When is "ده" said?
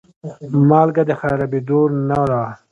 2.29-2.41